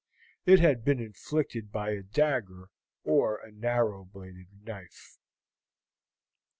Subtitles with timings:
[0.47, 2.71] It had been inflicted by a dagger
[3.03, 5.19] or a narrow bladed knife.